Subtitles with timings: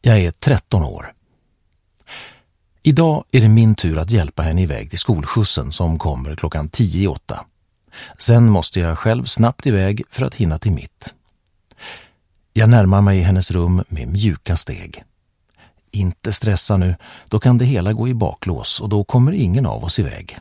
[0.00, 1.12] Jag är 13 år.
[2.82, 7.02] Idag är det min tur att hjälpa henne iväg till skolskjutsen som kommer klockan tio
[7.02, 7.44] i åtta.
[8.18, 11.14] Sen måste jag själv snabbt iväg för att hinna till mitt.
[12.52, 15.04] Jag närmar mig hennes rum med mjuka steg.
[15.90, 16.96] Inte stressa nu,
[17.28, 20.38] då kan det hela gå i baklås och då kommer ingen av oss iväg.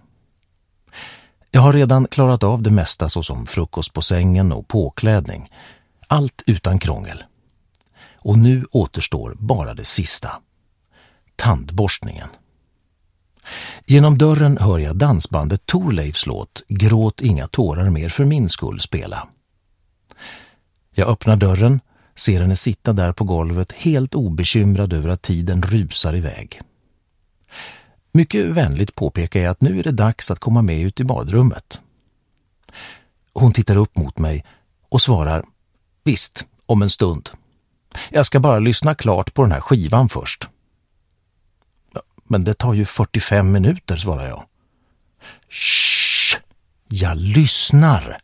[1.52, 5.50] Jag har redan klarat av det mesta såsom frukost på sängen och påklädning.
[6.08, 7.24] Allt utan krångel.
[8.16, 10.42] Och nu återstår bara det sista.
[11.36, 12.30] Tandborstningen.
[13.86, 19.28] Genom dörren hör jag dansbandet Torleifs låt Gråt inga tårar mer för min skull spela.
[20.92, 21.80] Jag öppnar dörren,
[22.16, 26.62] ser henne sitta där på golvet helt obekymrad över att tiden rusar iväg.
[28.12, 31.82] Mycket vänligt påpekar jag att nu är det dags att komma med ut i badrummet.
[33.34, 34.46] Hon tittar upp mot mig
[34.90, 35.46] och svarar
[36.06, 37.30] Visst, om en stund.
[38.10, 40.48] Jag ska bara lyssna klart på den här skivan först.
[42.24, 44.44] Men det tar ju 45 minuter, svarar jag.
[45.50, 46.38] Shh!
[46.88, 48.18] Jag lyssnar,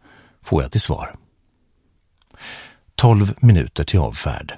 [0.44, 1.14] får jag till svar.
[2.96, 4.54] 12 minuter till avfärd.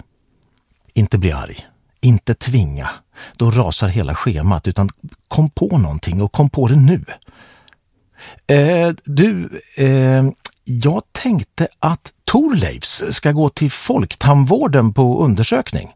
[0.94, 1.68] Inte bli arg.
[2.02, 2.90] Inte tvinga.
[3.36, 4.90] Då rasar hela schemat, utan
[5.28, 7.06] kom på någonting och kom på det nu.
[8.48, 10.24] Eh, du, eh,
[10.64, 15.92] jag tänkte att Torleifs ska gå till Folktandvården på undersökning.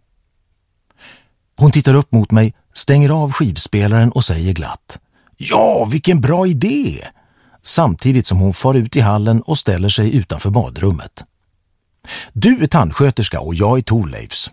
[1.58, 5.00] Hon tittar upp mot mig, stänger av skivspelaren och säger glatt.
[5.38, 7.08] Ja, vilken bra idé!
[7.64, 11.24] Samtidigt som hon far ut i hallen och ställer sig utanför badrummet.
[12.34, 14.52] Du är tandsköterska och jag är Torleifs.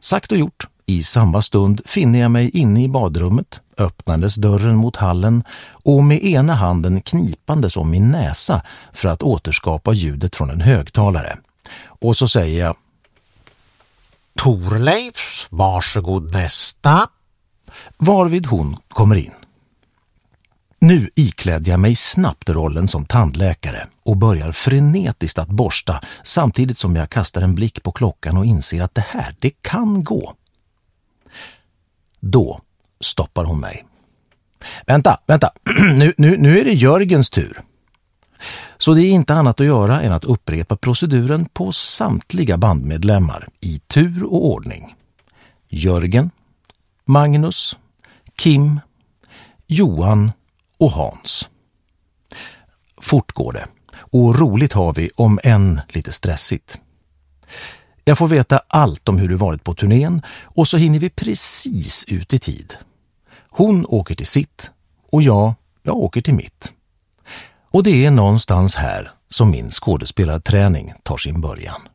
[0.00, 0.68] Sagt och gjort.
[0.90, 6.24] I samma stund finner jag mig inne i badrummet, öppnandes dörren mot hallen och med
[6.24, 8.62] ena handen knipandes om min näsa
[8.92, 11.36] för att återskapa ljudet från en högtalare.
[11.84, 12.76] Och så säger jag
[14.38, 17.08] Torleifs, varsågod nästa.
[17.98, 19.32] Varvid hon kommer in.
[20.80, 26.96] Nu iklädde jag mig snabbt rollen som tandläkare och börjar frenetiskt att borsta samtidigt som
[26.96, 30.34] jag kastar en blick på klockan och inser att det här, det kan gå.
[32.20, 32.60] Då
[33.00, 33.84] stoppar hon mig.
[34.86, 35.52] Vänta, vänta,
[35.94, 37.60] nu, nu, nu är det Jörgens tur.
[38.78, 43.78] Så det är inte annat att göra än att upprepa proceduren på samtliga bandmedlemmar i
[43.78, 44.94] tur och ordning.
[45.68, 46.30] Jörgen,
[47.04, 47.78] Magnus,
[48.36, 48.80] Kim,
[49.66, 50.32] Johan
[50.78, 51.48] och Hans.
[53.00, 56.78] Fort går det och roligt har vi om än lite stressigt.
[58.08, 62.04] Jag får veta allt om hur det varit på turnén och så hinner vi precis
[62.08, 62.74] ut i tid.
[63.50, 64.70] Hon åker till sitt
[65.10, 66.72] och jag, jag åker till mitt.
[67.70, 71.87] Och det är någonstans här som min skådespelarträning tar sin början.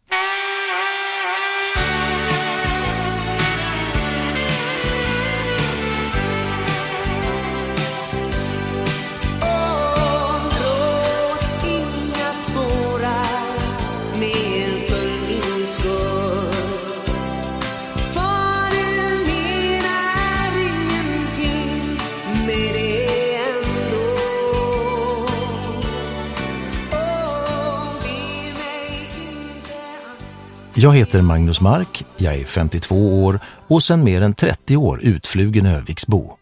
[30.83, 35.65] Jag heter Magnus Mark, jag är 52 år och sedan mer än 30 år utflugen
[35.65, 36.37] Öviksbo.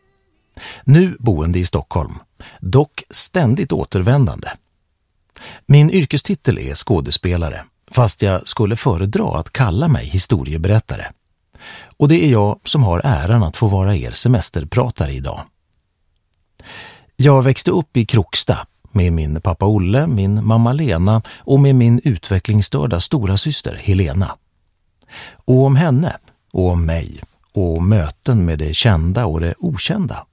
[0.83, 2.19] Nu boende i Stockholm,
[2.59, 4.47] dock ständigt återvändande.
[5.65, 11.05] Min yrkestitel är skådespelare, fast jag skulle föredra att kalla mig historieberättare.
[11.97, 15.41] Och det är jag som har äran att få vara er semesterpratare idag.
[17.15, 22.01] Jag växte upp i Kroksta med min pappa Olle, min mamma Lena och med min
[22.03, 24.31] utvecklingsstörda stora syster Helena.
[25.45, 26.17] Och om henne
[26.53, 27.21] och om mig
[27.53, 30.25] och möten med det kända och det okända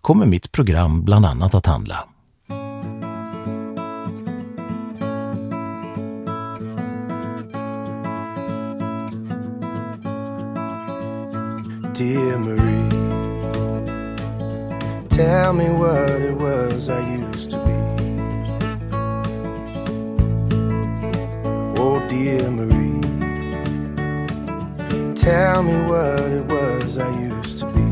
[0.00, 2.04] kommer mitt program bland annat att handla.
[11.98, 12.88] Dear Marie
[15.08, 17.17] Tell me what it was I
[22.18, 23.00] dear Marie
[25.14, 27.88] Tell me what it was I used to be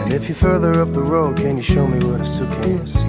[0.00, 2.88] And if you're further up the road, can you show me what I still can't
[2.88, 3.06] see?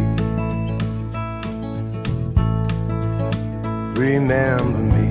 [4.00, 5.08] Remember me.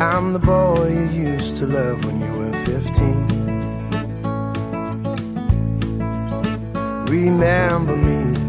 [0.00, 3.28] I'm the boy you used to love when you were 15.
[7.06, 8.39] Remember me.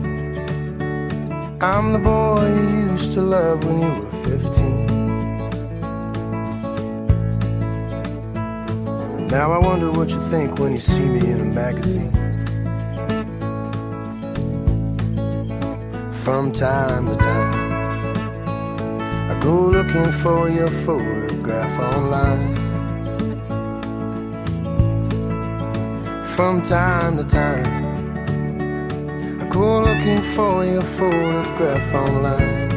[1.63, 4.88] I'm the boy you used to love when you were 15.
[9.28, 12.12] Now I wonder what you think when you see me in a magazine.
[16.24, 17.54] From time to time,
[19.30, 22.56] I go looking for your photograph online.
[26.25, 27.91] From time to time,
[29.51, 32.71] go looking for your photograph online.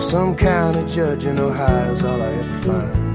[0.00, 3.10] Some kind of judge in Ohio's all I ever find.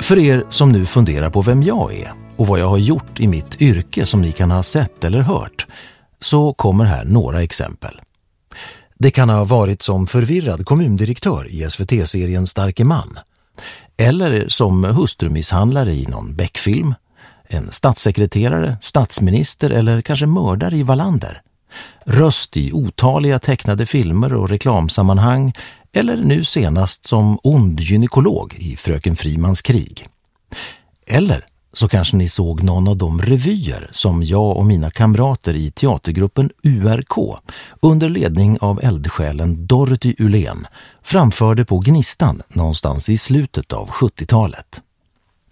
[0.00, 3.26] För er som nu funderar på vem jag är och vad jag har gjort i
[3.26, 5.66] mitt yrke som ni kan ha sett eller hört,
[6.20, 8.00] så kommer här några exempel.
[9.02, 13.18] Det kan ha varit som förvirrad kommundirektör i SVT-serien Starke man
[13.96, 16.94] eller som hustrumisshandlare i någon Beck-film,
[17.48, 21.42] en statssekreterare, statsminister eller kanske mördare i Wallander.
[22.04, 25.52] Röst i otaliga tecknade filmer och reklamsammanhang
[25.92, 30.06] eller nu senast som ond gynekolog i Fröken Frimans krig.
[31.06, 35.70] Eller så kanske ni såg någon av de revyer som jag och mina kamrater i
[35.70, 37.40] teatergruppen URK
[37.80, 40.66] under ledning av eldsjälen Dorothy Ulén
[41.02, 44.80] framförde på Gnistan någonstans i slutet av 70-talet.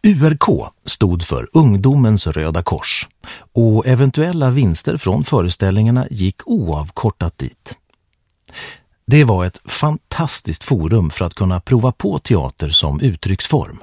[0.02, 3.08] URK stod för Ungdomens Röda Kors
[3.52, 7.76] och eventuella vinster från föreställningarna gick oavkortat dit.
[9.06, 13.82] Det var ett fantastiskt forum för att kunna prova på teater som uttrycksform.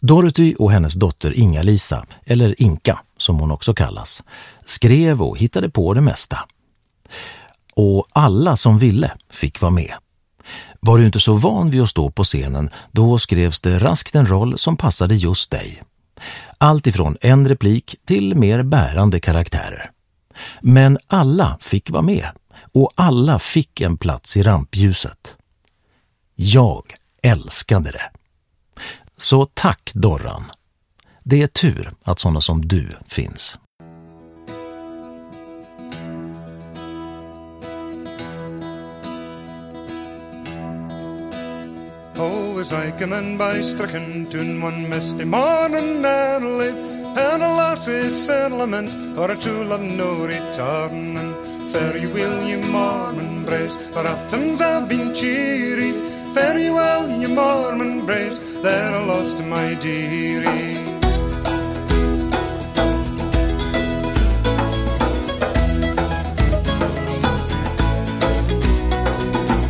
[0.00, 4.22] Dorothy och hennes dotter Inga-Lisa, eller Inka som hon också kallas,
[4.64, 6.38] skrev och hittade på det mesta.
[7.74, 9.94] Och alla som ville fick vara med.
[10.80, 14.26] Var du inte så van vid att stå på scenen, då skrevs det raskt en
[14.26, 15.82] roll som passade just dig.
[16.58, 19.90] Allt ifrån en replik till mer bärande karaktärer.
[20.60, 22.26] Men alla fick vara med
[22.74, 25.36] och alla fick en plats i rampljuset.
[26.34, 28.21] Jag älskade det.
[29.22, 30.42] Så tack Dorran.
[31.24, 33.58] Det är tur att sådana som du finns.
[42.16, 46.68] Oh, as I came in by Strickentune one misty morning early,
[47.16, 51.34] and a lassie's settlement or a tool of no returning.
[51.72, 55.92] Fare you will, you Mormon brace, for aftons have been cheery,
[56.34, 56.72] Fare you
[57.34, 60.78] Mormon braves that are lost my dearie.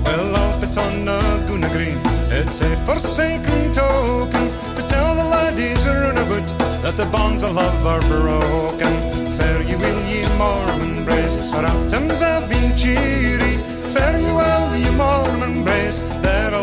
[0.05, 1.99] Well, I'll put on a Guna Green.
[2.31, 6.49] It's a forsaken token to tell the laddies around about
[6.83, 8.93] that the bonds of love are broken.
[9.37, 12.12] Fare you will, ye Mormon braves, for aftons
[16.01, 16.55] that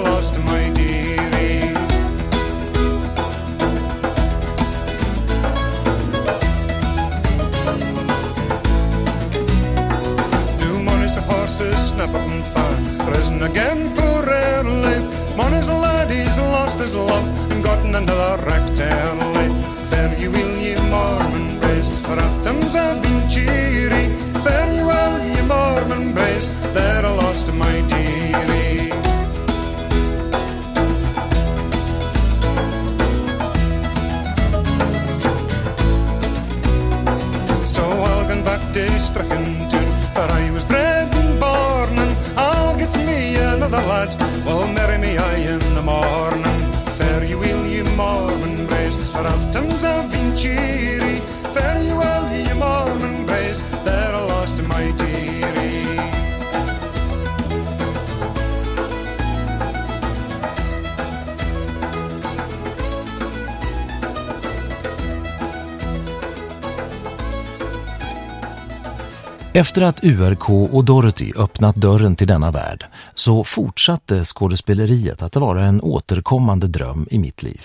[69.59, 72.85] Efter att URK och Dorothy öppnat dörren till denna värld
[73.15, 77.61] så fortsatte skådespeleriet att vara en återkommande dröm i mitt liv.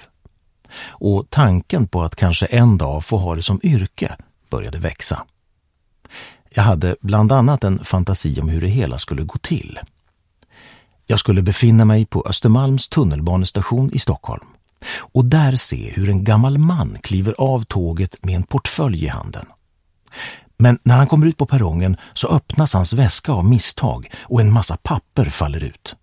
[0.86, 4.16] Och tanken på att kanske en dag få ha det som yrke
[4.50, 5.24] började växa.
[6.50, 9.78] Jag hade bland annat en fantasi om hur det hela skulle gå till.
[11.06, 14.46] Jag skulle befinna mig på Östermalms tunnelbanestation i Stockholm
[14.98, 19.46] och där se hur en gammal man kliver av tåget med en portfölj i handen.
[20.64, 24.52] Men när han kommer ut på perrongen så öppnas hans väska av misstag och en
[24.52, 25.96] massa papper faller ut.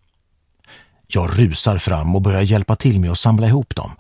[1.08, 3.92] Jag rusar fram och börjar hjälpa till med att samla ihop dem.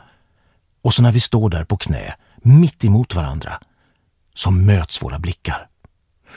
[0.82, 3.60] Och så när vi står där på knä, mitt emot varandra,
[4.36, 5.68] så möts våra blickar.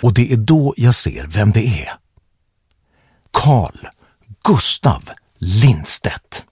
[0.03, 1.93] Och det är då jag ser vem det är.
[3.31, 3.87] Karl
[4.45, 6.47] Gustav Lindstedt.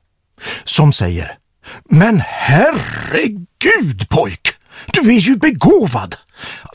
[0.64, 1.38] Som säger
[1.84, 4.51] Men herregud pojk!
[4.86, 6.16] Du är ju begåvad!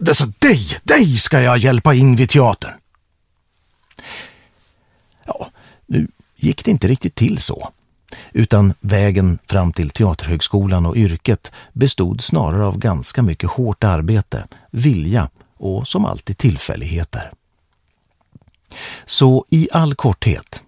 [0.08, 2.74] Alltså dig, dig ska jag hjälpa in vid teatern.
[5.26, 5.50] Ja,
[5.86, 7.72] nu gick det inte riktigt till så.
[8.32, 15.30] Utan vägen fram till Teaterhögskolan och yrket bestod snarare av ganska mycket hårt arbete, vilja
[15.58, 17.32] och som alltid tillfälligheter.
[19.06, 20.64] Så i all korthet.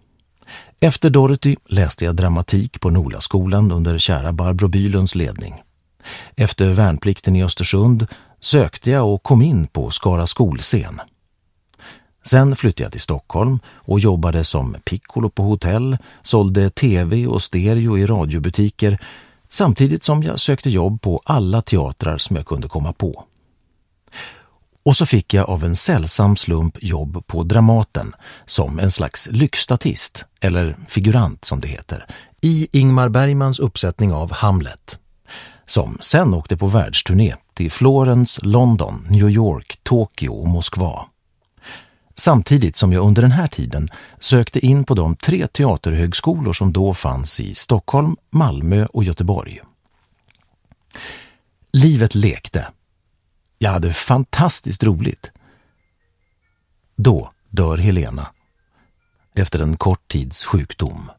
[0.79, 5.63] Efter Dorothy läste jag dramatik på Nolaskolan under kära Barbro Bylunds ledning.
[6.35, 8.07] Efter värnplikten i Östersund
[8.39, 11.01] sökte jag och kom in på Skara skolscen.
[12.23, 17.97] Sen flyttade jag till Stockholm och jobbade som piccolo på hotell, sålde tv och stereo
[17.97, 18.99] i radiobutiker
[19.49, 23.25] samtidigt som jag sökte jobb på alla teatrar som jag kunde komma på.
[24.83, 28.13] Och så fick jag av en sällsam slump jobb på Dramaten
[28.45, 32.05] som en slags lyxstatist, eller figurant som det heter,
[32.41, 34.99] i Ingmar Bergmans uppsättning av Hamlet
[35.69, 41.05] som sen åkte på världsturné till Florens, London, New York, Tokyo och Moskva.
[42.15, 46.93] Samtidigt som jag under den här tiden sökte in på de tre teaterhögskolor som då
[46.93, 49.59] fanns i Stockholm, Malmö och Göteborg.
[51.71, 52.67] Livet lekte.
[53.57, 55.31] Jag hade fantastiskt roligt.
[56.95, 58.27] Då dör Helena
[59.33, 61.11] efter en kort tids sjukdom.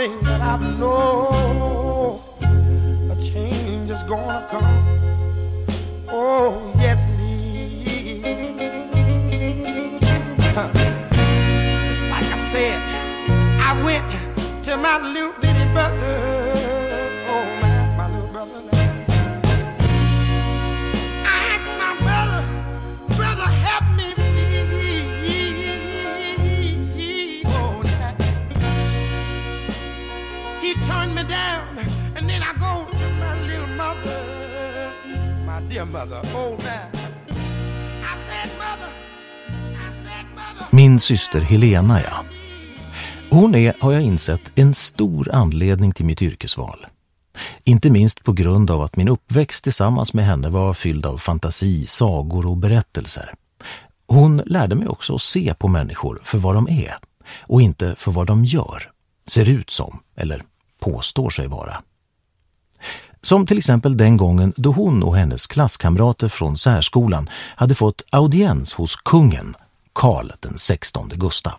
[0.00, 2.22] Coming, but I know
[3.10, 4.98] a change is gonna come.
[6.08, 8.22] Oh, yes, it is.
[11.88, 12.80] Just like I said,
[13.60, 14.04] I went
[14.64, 15.39] to my little
[40.70, 42.24] Min syster Helena, ja.
[43.30, 46.86] Hon är, har jag insett, en stor anledning till mitt yrkesval.
[47.64, 51.86] Inte minst på grund av att min uppväxt tillsammans med henne var fylld av fantasi,
[51.86, 53.34] sagor och berättelser.
[54.06, 56.96] Hon lärde mig också att se på människor för vad de är
[57.40, 58.90] och inte för vad de gör,
[59.26, 60.42] ser ut som eller
[60.80, 61.82] påstår sig vara.
[63.22, 68.72] Som till exempel den gången då hon och hennes klasskamrater från särskolan hade fått audiens
[68.74, 69.56] hos kungen,
[69.92, 71.58] Karl den 16 Gustav.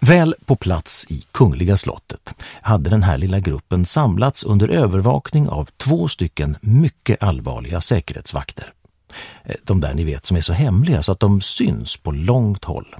[0.00, 5.68] Väl på plats i Kungliga slottet hade den här lilla gruppen samlats under övervakning av
[5.76, 8.72] två stycken mycket allvarliga säkerhetsvakter.
[9.44, 12.64] Eh, de där ni vet som är så hemliga så att de syns på långt
[12.64, 12.96] håll.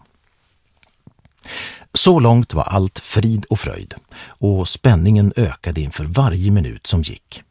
[1.94, 7.42] Så långt var allt frid och fröjd och spänningen ökade inför varje minut som gick.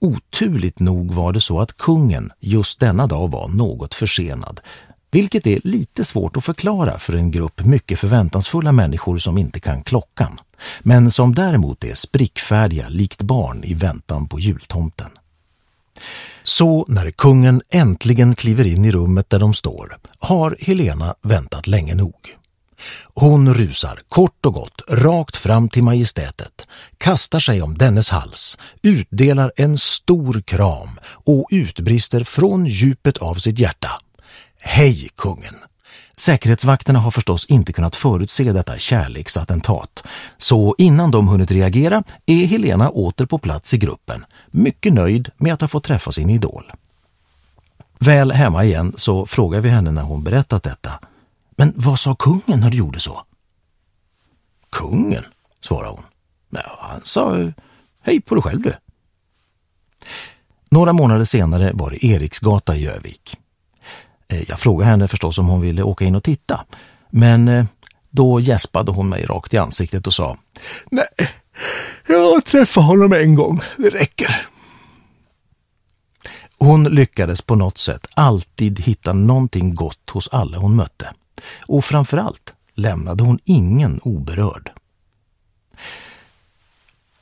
[0.00, 4.60] Oturligt nog var det så att kungen just denna dag var något försenad,
[5.10, 9.82] vilket är lite svårt att förklara för en grupp mycket förväntansfulla människor som inte kan
[9.82, 10.40] klockan,
[10.80, 15.10] men som däremot är sprickfärdiga likt barn i väntan på jultomten.
[16.42, 21.94] Så när kungen äntligen kliver in i rummet där de står har Helena väntat länge
[21.94, 22.14] nog.
[23.14, 26.66] Hon rusar kort och gott rakt fram till majestätet,
[26.98, 33.58] kastar sig om dennes hals, utdelar en stor kram och utbrister från djupet av sitt
[33.58, 33.90] hjärta.
[34.60, 35.54] Hej kungen!
[36.16, 40.04] Säkerhetsvakterna har förstås inte kunnat förutse detta kärleksattentat,
[40.38, 45.54] så innan de hunnit reagera är Helena åter på plats i gruppen, mycket nöjd med
[45.54, 46.72] att ha fått träffa sin idol.
[47.98, 51.00] Väl hemma igen så frågar vi henne när hon berättat detta.
[51.56, 53.22] Men vad sa kungen när du gjorde så?
[54.70, 55.24] Kungen,
[55.60, 56.04] svarade hon.
[56.50, 57.52] Ja, han sa
[58.02, 58.74] hej på dig själv du.
[60.70, 63.36] Några månader senare var det Eriksgata i Övik.
[64.28, 66.64] Eh, jag frågade henne förstås om hon ville åka in och titta.
[67.10, 67.64] Men eh,
[68.10, 70.36] då gäspade hon mig rakt i ansiktet och sa
[70.90, 71.06] Nej,
[72.06, 74.46] jag träffade honom en gång, det räcker.
[76.58, 81.10] Hon lyckades på något sätt alltid hitta någonting gott hos alla hon mötte.
[81.66, 84.72] Och framförallt lämnade hon ingen oberörd.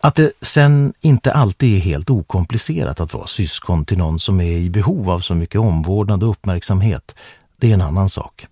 [0.00, 4.56] Att det sen inte alltid är helt okomplicerat att vara syskon till någon som är
[4.56, 7.14] i behov av så mycket omvårdnad och uppmärksamhet,
[7.56, 8.46] det är en annan sak.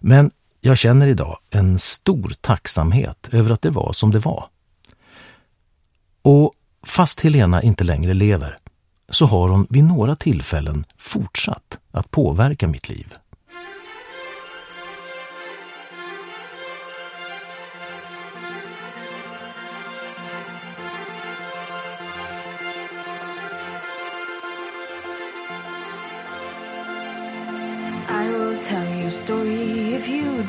[0.00, 4.44] Men jag känner idag en stor tacksamhet över att det var som det var.
[6.22, 6.52] Och
[6.82, 8.58] fast Helena inte längre lever
[9.08, 13.14] så har hon vid några tillfällen fortsatt att påverka mitt liv.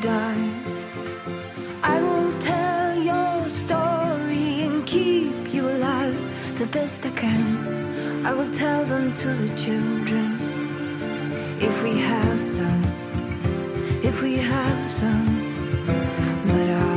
[0.00, 0.48] Die.
[1.82, 6.16] I will tell your story and keep you alive
[6.58, 8.26] the best I can.
[8.26, 10.38] I will tell them to the children
[11.60, 12.82] if we have some,
[14.02, 15.26] if we have some.
[16.46, 16.87] But I've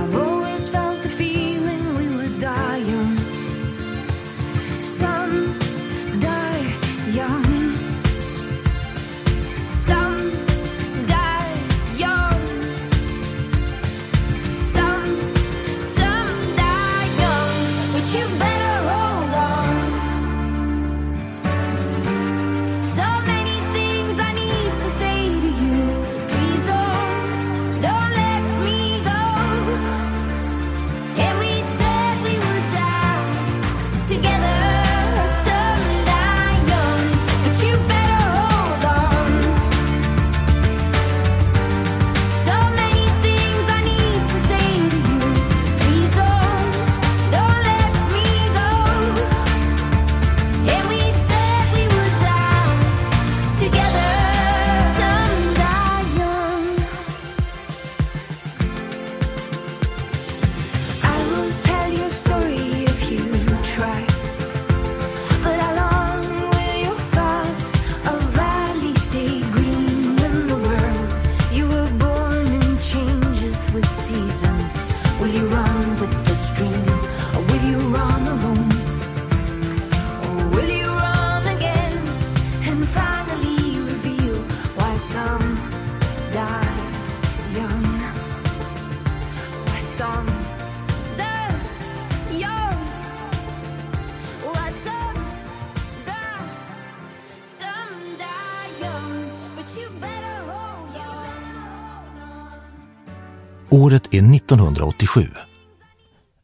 [103.73, 105.27] Året är 1987.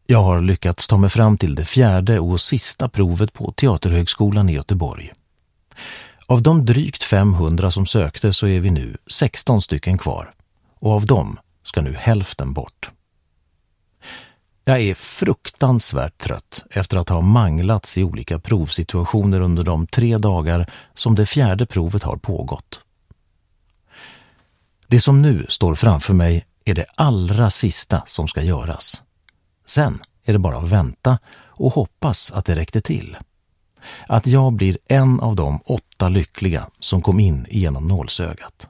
[0.06, 4.54] Jag har lyckats ta mig fram till det fjärde och sista provet på Teaterhögskolan i
[4.54, 5.14] Göteborg.
[6.26, 10.34] Av de drygt 500 som sökte så är vi nu 16 stycken kvar
[10.80, 12.90] och av dem ska nu hälften bort.
[14.64, 20.70] Jag är fruktansvärt trött efter att ha manglats i olika provsituationer under de tre dagar
[20.94, 22.82] som det fjärde provet har pågått.
[24.88, 29.04] Det som nu står framför mig är det allra sista som ska göras.
[29.66, 33.18] Sen är det bara att vänta och hoppas att det räckte till.
[34.08, 38.70] Att jag blir en av de åtta lyckliga som kom in genom nålsögat.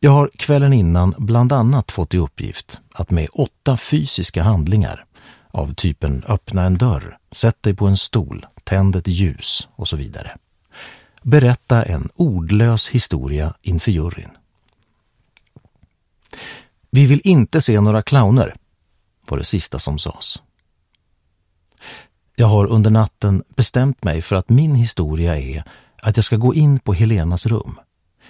[0.00, 5.04] Jag har kvällen innan bland annat fått i uppgift att med åtta fysiska handlingar
[5.50, 9.96] av typen öppna en dörr, sätt dig på en stol, tänd ett ljus och så
[9.96, 10.36] vidare.
[11.22, 14.37] Berätta en ordlös historia inför juryn.
[16.90, 18.54] Vi vill inte se några clowner,
[19.28, 20.42] var det sista som sades.
[22.36, 25.64] Jag har under natten bestämt mig för att min historia är
[26.02, 27.78] att jag ska gå in på Helenas rum,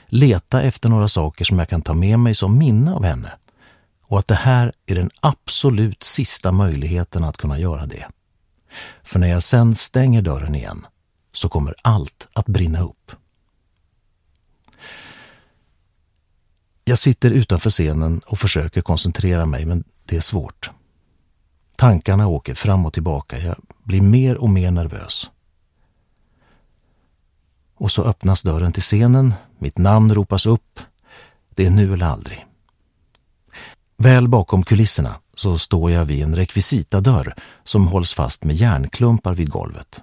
[0.07, 3.33] leta efter några saker som jag kan ta med mig som minne av henne
[4.09, 8.07] och att det här är den absolut sista möjligheten att kunna göra det.
[9.03, 10.87] För när jag sen stänger dörren igen
[11.33, 13.13] så kommer allt att brinna upp.
[16.89, 20.71] Jag sitter utanför scenen och försöker koncentrera mig men det är svårt.
[21.77, 23.39] Tankarna åker fram och tillbaka.
[23.39, 25.31] Jag blir mer och mer nervös.
[27.75, 29.35] Och så öppnas dörren till scenen.
[29.59, 30.81] Mitt namn ropas upp.
[31.51, 32.47] Det är nu eller aldrig.
[33.97, 39.51] Väl bakom kulisserna så står jag vid en rekvisitadörr som hålls fast med järnklumpar vid
[39.51, 40.03] golvet.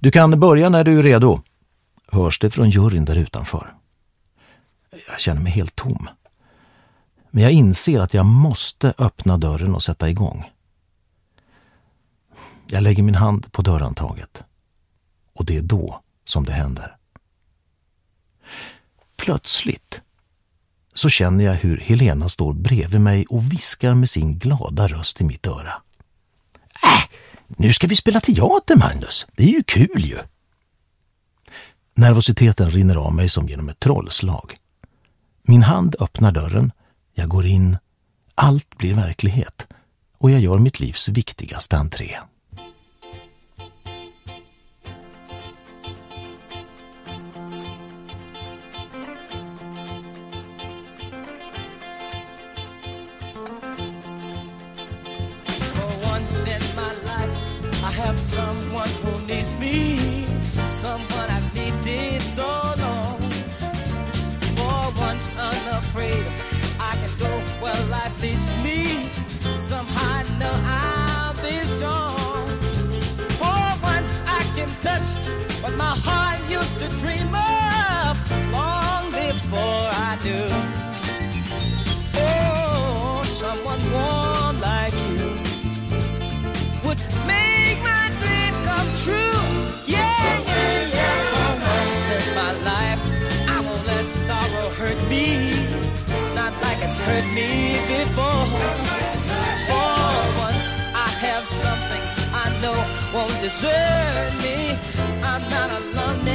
[0.00, 1.40] Du kan börja när du är redo,
[2.08, 3.74] hörs det från juryn där utanför.
[5.08, 6.08] Jag känner mig helt tom.
[7.30, 10.50] Men jag inser att jag måste öppna dörren och sätta igång.
[12.66, 14.44] Jag lägger min hand på dörrhandtaget.
[15.32, 16.96] Och det är då som det händer.
[19.16, 20.02] Plötsligt
[20.94, 25.24] så känner jag hur Helena står bredvid mig och viskar med sin glada röst i
[25.24, 25.82] mitt öra.
[26.82, 29.26] Äh, nu ska vi spela teater, Magnus.
[29.32, 30.18] Det är ju kul ju.
[31.94, 34.54] Nervositeten rinner av mig som genom ett trollslag.
[35.50, 36.72] Min hand öppnar dörren,
[37.14, 37.78] jag går in,
[38.34, 39.66] allt blir verklighet.
[40.18, 42.16] Och jag gör mitt livs viktigaste entré.
[58.16, 59.96] someone who needs me,
[60.66, 62.77] someone I've needed so
[65.18, 66.24] once unafraid,
[66.78, 67.26] I can go
[67.60, 69.10] where life leads me.
[69.58, 72.46] Somehow I know I'll be strong.
[73.40, 75.16] For once I can touch
[75.60, 78.14] what my heart used to dream of
[78.52, 80.67] long before I knew.
[96.98, 98.46] It's hurt me before.
[99.70, 99.94] For
[100.42, 100.66] once,
[101.06, 102.02] I have something
[102.34, 102.74] I know
[103.14, 104.76] won't desert me.
[105.22, 106.27] I'm not alone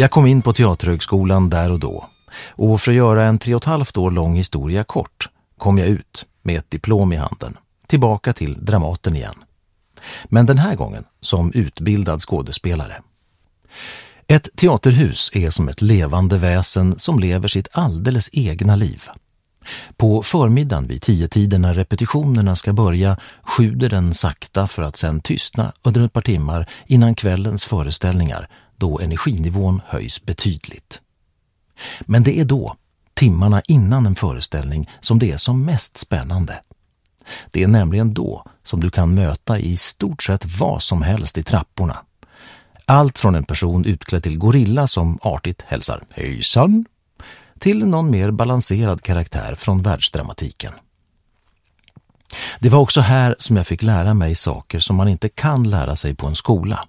[0.00, 2.06] Jag kom in på Teaterhögskolan där och då
[2.50, 5.88] och för att göra en tre och ett halvt år lång historia kort kom jag
[5.88, 7.56] ut med ett diplom i handen,
[7.86, 9.34] tillbaka till Dramaten igen.
[10.24, 13.02] Men den här gången som utbildad skådespelare.
[14.26, 19.02] Ett teaterhus är som ett levande väsen som lever sitt alldeles egna liv.
[19.96, 25.20] På förmiddagen vid tio tiden när repetitionerna ska börja sjuder den sakta för att sen
[25.20, 31.00] tystna under ett par timmar innan kvällens föreställningar då energinivån höjs betydligt.
[32.00, 32.76] Men det är då,
[33.14, 36.60] timmarna innan en föreställning, som det är som mest spännande.
[37.50, 41.42] Det är nämligen då som du kan möta i stort sett vad som helst i
[41.42, 41.96] trapporna.
[42.84, 46.84] Allt från en person utklädd till gorilla som artigt hälsar ”Hejsan”
[47.58, 50.72] till någon mer balanserad karaktär från världsdramatiken.
[52.58, 55.96] Det var också här som jag fick lära mig saker som man inte kan lära
[55.96, 56.88] sig på en skola.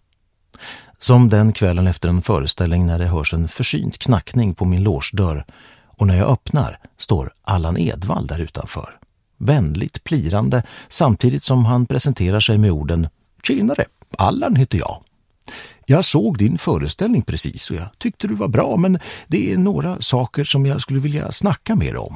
[1.00, 5.46] Som den kvällen efter en föreställning när det hörs en försynt knackning på min låsdörr
[5.86, 8.98] och när jag öppnar står Allan Edvall där utanför.
[9.38, 13.08] Vänligt plirande samtidigt som han presenterar sig med orden
[13.44, 13.86] Tjenare,
[14.18, 15.04] Allan heter jag.
[15.86, 20.02] Jag såg din föreställning precis och jag tyckte du var bra men det är några
[20.02, 22.16] saker som jag skulle vilja snacka med dig om.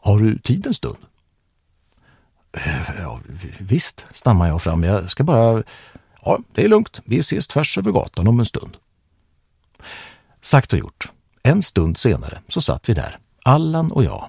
[0.00, 0.98] Har du tid en stund?
[2.52, 3.20] Eh, ja,
[3.58, 4.82] visst, stammar jag fram.
[4.82, 5.62] Jag ska bara...
[6.26, 7.00] Ja, det är lugnt.
[7.04, 8.76] Vi ses tvärs över gatan om en stund.
[10.40, 11.10] Sagt och gjort.
[11.42, 14.28] En stund senare så satt vi där, Allan och jag,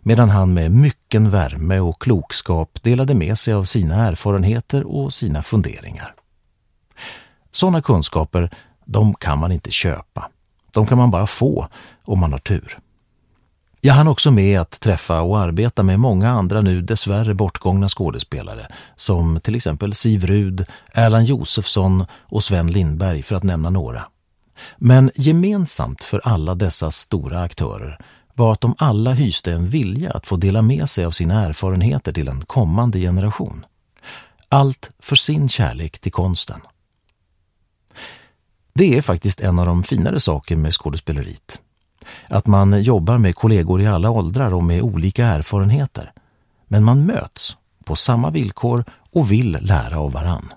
[0.00, 5.42] medan han med mycken värme och klokskap delade med sig av sina erfarenheter och sina
[5.42, 6.14] funderingar.
[7.50, 8.50] Sådana kunskaper,
[8.84, 10.30] de kan man inte köpa.
[10.72, 11.68] De kan man bara få
[12.04, 12.78] om man har tur.
[13.80, 18.68] Jag hann också med att träffa och arbeta med många andra nu dessvärre bortgångna skådespelare
[18.96, 24.08] som till exempel Siv Rud, Erland Josefsson och Sven Lindberg för att nämna några.
[24.76, 27.98] Men gemensamt för alla dessa stora aktörer
[28.34, 32.12] var att de alla hyste en vilja att få dela med sig av sina erfarenheter
[32.12, 33.64] till en kommande generation.
[34.48, 36.60] Allt för sin kärlek till konsten.
[38.72, 41.60] Det är faktiskt en av de finare saker med skådespeleriet.
[42.28, 46.12] Att man jobbar med kollegor i alla åldrar och med olika erfarenheter.
[46.66, 50.48] Men man möts på samma villkor och vill lära av varann.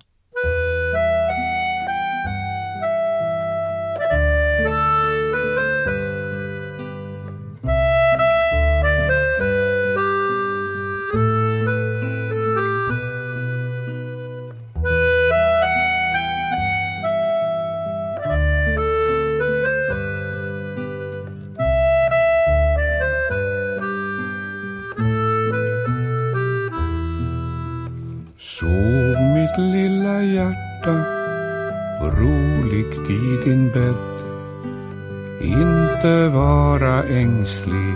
[28.62, 30.96] Sov mitt lilla hjärta
[32.02, 34.18] roligt i din bädd.
[35.42, 37.96] Inte vara ängslig,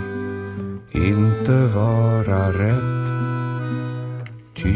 [0.92, 3.06] inte vara rädd.
[4.56, 4.68] Ty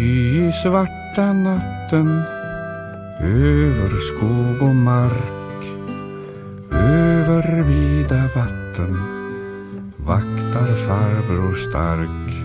[0.49, 2.23] i svarta natten
[3.21, 5.65] över skog och mark,
[6.73, 8.99] över vida vatten
[9.97, 12.40] vaktar farbror stark.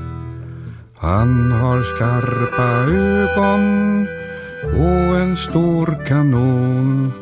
[1.05, 4.07] Han har skarpa ögon
[4.75, 7.13] och en stor kanon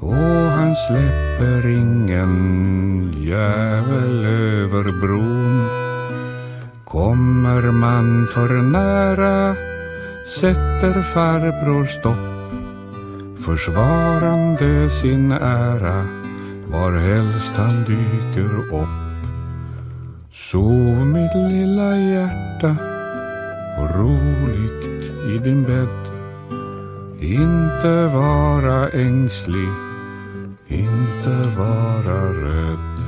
[0.00, 2.32] och han släpper ingen
[3.16, 5.68] jävel över bron.
[6.84, 9.56] Kommer man för nära
[10.40, 12.28] sätter farbror stopp
[13.44, 16.06] försvarande sin ära
[16.66, 18.88] varhelst han dyker upp.
[20.32, 22.97] Sov mitt lilla hjärta
[23.78, 24.84] och roligt
[25.34, 26.08] i din bädd.
[27.20, 29.88] Inte vara ängslig
[30.68, 33.07] inte vara rädd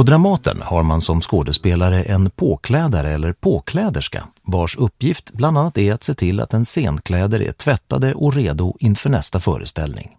[0.00, 5.94] På Dramaten har man som skådespelare en påklädare eller påkläderska vars uppgift bland annat är
[5.94, 10.16] att se till att en scenkläder är tvättade och redo inför nästa föreställning.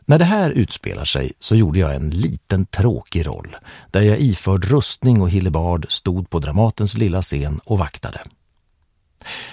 [0.00, 3.56] När det här utspelar sig så gjorde jag en liten tråkig roll
[3.90, 8.20] där jag iförd rustning och hillebard stod på Dramatens lilla scen och vaktade.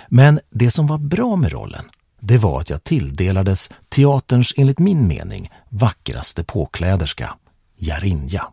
[0.08, 1.86] Men det som var bra med rollen
[2.20, 7.36] det var att jag tilldelades teaterns enligt min mening vackraste påkläderska,
[7.78, 8.48] Jarinja.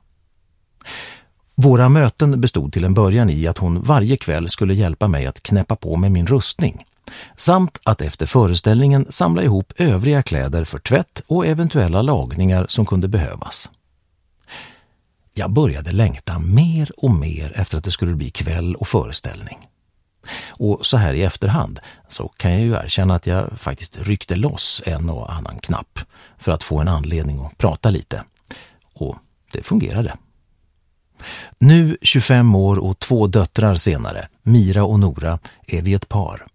[1.55, 5.42] Våra möten bestod till en början i att hon varje kväll skulle hjälpa mig att
[5.42, 6.85] knäppa på mig min rustning
[7.37, 13.09] samt att efter föreställningen samla ihop övriga kläder för tvätt och eventuella lagningar som kunde
[13.09, 13.70] behövas.
[15.35, 19.59] Jag började längta mer och mer efter att det skulle bli kväll och föreställning.
[20.49, 24.83] Och så här i efterhand så kan jag ju erkänna att jag faktiskt ryckte loss
[24.87, 25.99] en och annan knapp
[26.38, 28.25] för att få en anledning att prata lite.
[28.94, 29.16] Och
[29.53, 30.16] det fungerade.
[31.59, 36.46] Nu 25 år och två döttrar senare, Mira och Nora, är vi ett par.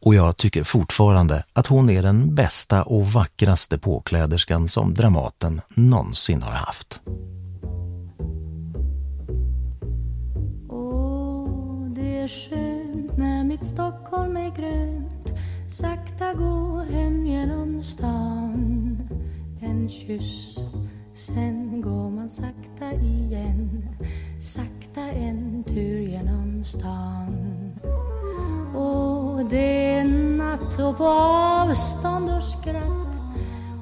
[0.00, 6.42] Och jag tycker fortfarande att hon är den bästa och vackraste påkläderskan som Dramaten någonsin
[6.42, 7.00] har haft.
[10.68, 15.38] Åh, det är skönt när mitt Stockholm är grönt
[15.68, 18.98] Sakta gå hem genom stan
[19.60, 20.58] En kyss,
[21.24, 23.88] sen går man sakta igen
[24.40, 27.72] Sakta en tur genom stan.
[28.74, 30.04] Och det är
[30.36, 33.14] natt och på avstånd och skratt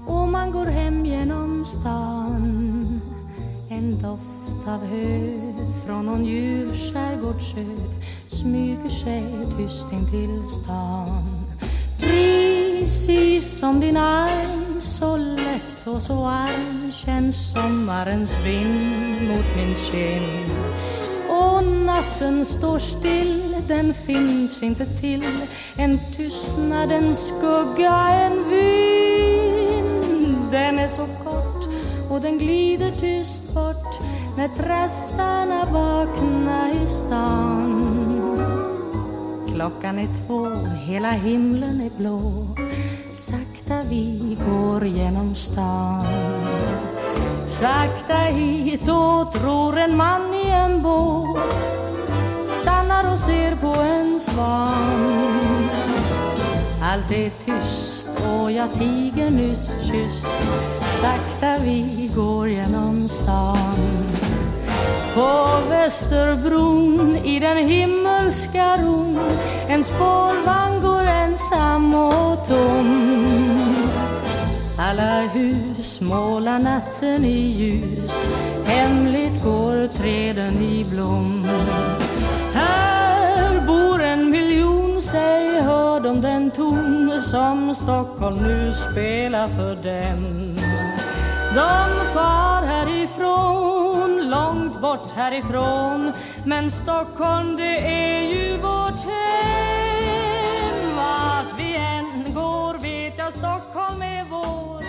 [0.07, 3.01] Och man går hem genom stan.
[3.69, 5.39] En doft av hö
[5.87, 7.77] från någon ljuv skärgårdssjö
[8.27, 9.25] smyger sig
[9.57, 11.43] tyst in till stan.
[12.83, 20.51] Precis som din arm så lätt och så varm känns sommarens vind mot min kind
[21.29, 25.25] och natten står still, den finns inte till.
[25.77, 30.37] En tystnad, en skugga, en vind.
[30.51, 31.69] Den är så kort
[32.11, 33.99] och den glider tyst bort
[34.37, 37.92] när trastarna vaknar i stan.
[39.55, 40.49] Klockan är två,
[40.87, 42.47] hela himlen är blå.
[43.15, 46.07] Sakta vi går genom stan.
[47.49, 51.39] Sakta hitåt ror en man i en båt.
[52.43, 55.73] Stannar och ser på en svan.
[56.83, 60.27] Allt är tyst och jag tiger nyss kysst.
[60.81, 64.02] Sakta vi går genom stan.
[65.15, 69.19] På Västerbron i den himmelska ron
[69.69, 73.23] En spårvagn går ensam och tom.
[74.79, 78.25] Alla hus målar natten i ljus
[78.65, 81.47] Hemligt går träden i blom.
[82.55, 90.57] Här bor en miljon, säg hör de den ton Som Stockholm nu spelar för dem.
[91.55, 93.82] De far härifrån,
[94.33, 96.13] långt bort härifrån
[96.45, 104.25] Men Stockholm det är ju vårt hem Vart vi än går vet jag Stockholm är
[104.31, 104.85] vår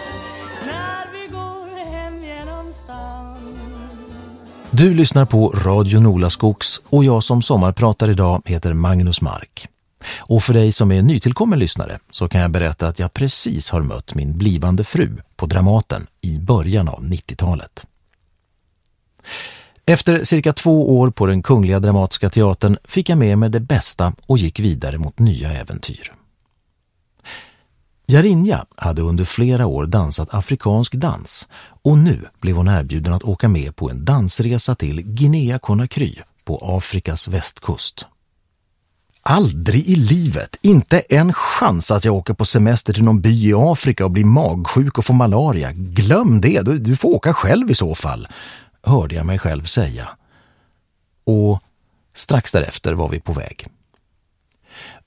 [0.65, 3.57] När vi går hem genom stan
[4.71, 9.67] Du lyssnar på Radio Nolaskogs och jag som sommarpratar idag heter Magnus Mark.
[10.19, 13.81] Och för dig som är nytillkommen lyssnare så kan jag berätta att jag precis har
[13.81, 17.85] mött min blivande fru på Dramaten i början av 90-talet.
[19.85, 24.13] Efter cirka två år på den Kungliga Dramatiska Teatern fick jag med mig det bästa
[24.25, 26.13] och gick vidare mot nya äventyr.
[28.07, 31.47] Jarinja hade under flera år dansat afrikansk dans
[31.83, 37.27] och nu blev hon erbjuden att åka med på en dansresa till Guinea-Conakry på Afrikas
[37.27, 38.05] västkust.
[39.21, 43.53] Aldrig i livet, inte en chans att jag åker på semester till någon by i
[43.55, 45.71] Afrika och blir magsjuk och får malaria.
[45.71, 48.27] Glöm det, du, du får åka själv i så fall,
[48.83, 50.09] hörde jag mig själv säga.
[51.23, 51.63] Och
[52.13, 53.67] strax därefter var vi på väg.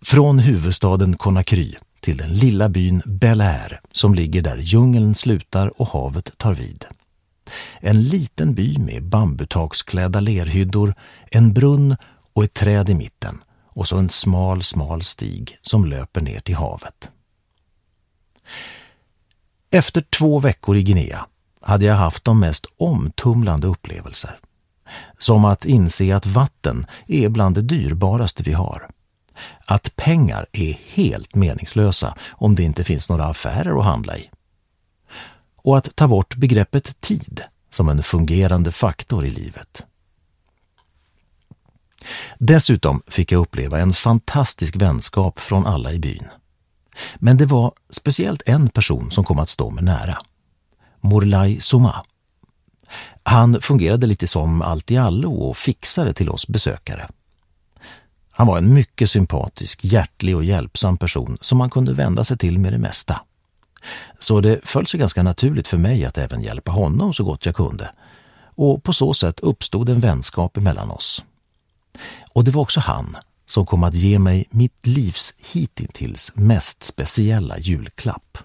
[0.01, 5.89] Från huvudstaden Conakry till den lilla byn Bel Air som ligger där djungeln slutar och
[5.89, 6.85] havet tar vid.
[7.81, 10.95] En liten by med bambutaksklädda lerhyddor,
[11.31, 11.97] en brunn
[12.33, 16.55] och ett träd i mitten och så en smal, smal stig som löper ner till
[16.55, 17.11] havet.
[19.71, 21.27] Efter två veckor i Guinea
[21.67, 24.39] hade jag haft de mest omtumlande upplevelser.
[25.19, 28.91] Som att inse att vatten är bland det dyrbaraste vi har.
[29.65, 34.31] Att pengar är helt meningslösa om det inte finns några affärer att handla i.
[35.57, 39.85] Och att ta bort begreppet tid som en fungerande faktor i livet.
[42.39, 46.27] Dessutom fick jag uppleva en fantastisk vänskap från alla i byn.
[47.17, 50.19] Men det var speciellt en person som kom att stå mig nära.
[51.07, 52.05] Morlai Soma.
[53.23, 57.09] Han fungerade lite som allt i allo och fixade till oss besökare.
[58.31, 62.59] Han var en mycket sympatisk, hjärtlig och hjälpsam person som man kunde vända sig till
[62.59, 63.21] med det mesta.
[64.19, 67.57] Så det föll sig ganska naturligt för mig att även hjälpa honom så gott jag
[67.57, 67.91] kunde.
[68.55, 71.25] Och på så sätt uppstod en vänskap mellan oss.
[72.33, 77.59] Och det var också han som kom att ge mig mitt livs hittills mest speciella
[77.59, 78.39] julklapp.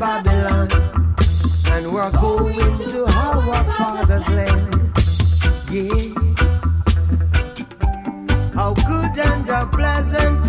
[0.00, 0.72] Babylon,
[1.66, 4.74] and we're going to our Father's land.
[5.70, 6.14] Yeah,
[8.54, 10.39] how good and how pleasant.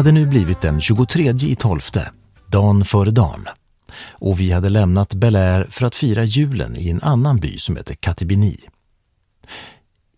[0.00, 1.80] Hade nu blivit den 23 i 12,
[2.46, 3.46] dagen före dagen.
[4.08, 7.76] Och vi hade lämnat Bel Air för att fira julen i en annan by som
[7.76, 8.56] heter Katibini.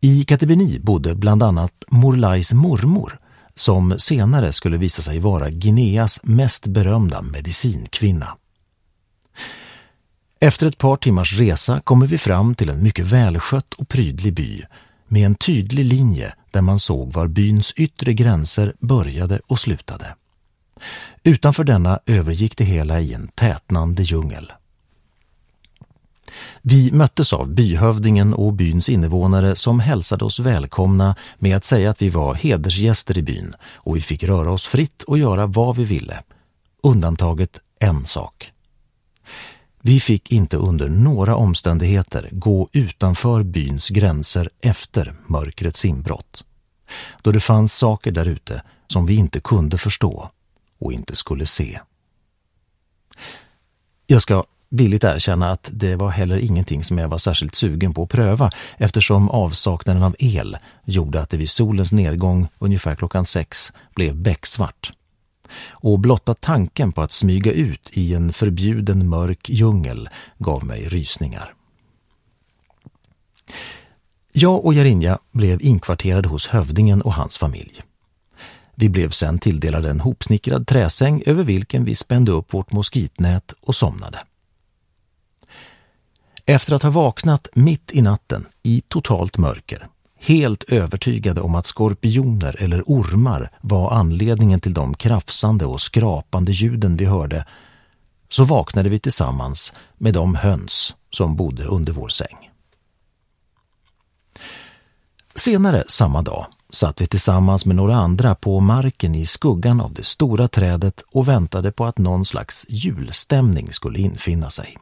[0.00, 3.18] I Katibini bodde bland annat Morlais mormor
[3.54, 8.36] som senare skulle visa sig vara Guineas mest berömda medicinkvinna.
[10.40, 14.62] Efter ett par timmars resa kommer vi fram till en mycket välskött och prydlig by
[15.08, 20.14] med en tydlig linje där man såg var byns yttre gränser började och slutade.
[21.22, 24.52] Utanför denna övergick det hela i en tätnande djungel.
[26.62, 32.02] Vi möttes av byhövdingen och byns invånare som hälsade oss välkomna med att säga att
[32.02, 35.84] vi var hedersgäster i byn och vi fick röra oss fritt och göra vad vi
[35.84, 36.22] ville.
[36.82, 38.52] Undantaget en sak.
[39.84, 46.44] Vi fick inte under några omständigheter gå utanför byns gränser efter mörkrets inbrott.
[47.22, 50.30] Då det fanns saker där ute som vi inte kunde förstå
[50.78, 51.80] och inte skulle se.
[54.06, 58.02] Jag ska villigt erkänna att det var heller ingenting som jag var särskilt sugen på
[58.02, 63.72] att pröva eftersom avsaknaden av el gjorde att det vid solens nedgång ungefär klockan sex
[63.94, 64.92] blev becksvart.
[65.70, 71.54] Och blotta tanken på att smyga ut i en förbjuden mörk djungel gav mig rysningar.
[74.32, 77.82] Jag och Jarinja blev inkvarterade hos hövdingen och hans familj.
[78.74, 83.74] Vi blev sen tilldelade en hopsnickrad träsäng över vilken vi spände upp vårt moskitnät och
[83.74, 84.22] somnade.
[86.46, 89.88] Efter att ha vaknat mitt i natten i totalt mörker,
[90.22, 96.96] helt övertygade om att skorpioner eller ormar var anledningen till de krafsande och skrapande ljuden
[96.96, 97.46] vi hörde,
[98.28, 102.50] så vaknade vi tillsammans med de höns som bodde under vår säng.
[105.34, 110.04] Senare samma dag satt vi tillsammans med några andra på marken i skuggan av det
[110.04, 114.78] stora trädet och väntade på att någon slags julstämning skulle infinna sig.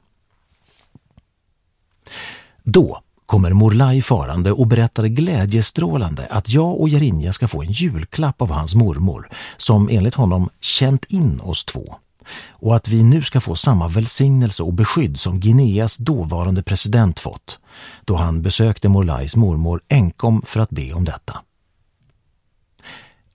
[2.63, 8.43] Då kommer Morlai farande och berättar glädjestrålande att jag och Jarinja ska få en julklapp
[8.43, 11.95] av hans mormor som enligt honom känt in oss två
[12.51, 17.59] och att vi nu ska få samma välsignelse och beskydd som Guineas dåvarande president fått
[18.05, 21.41] då han besökte Morlais mormor enkom för att be om detta.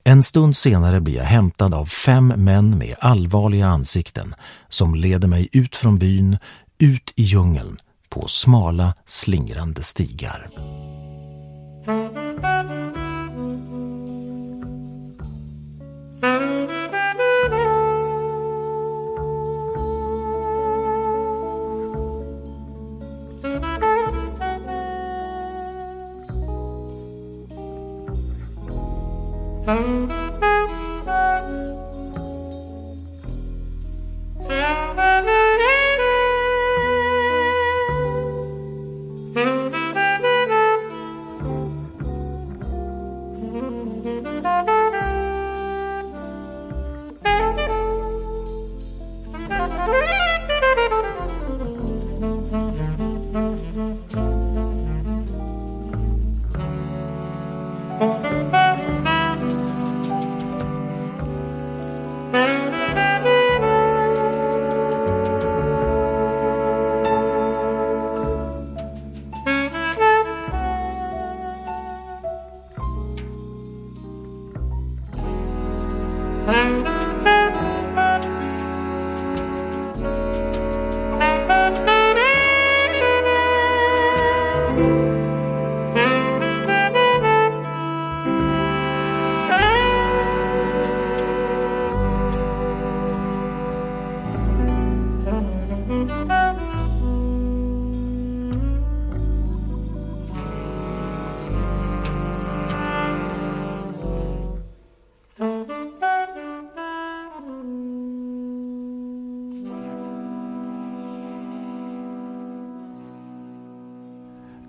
[0.03, 4.35] En stund senare blir jag hämtad av fem män med allvarliga ansikten
[4.69, 6.37] som leder mig ut från byn,
[6.77, 7.77] ut i djungeln
[8.15, 10.47] på smala, slingrande stigar.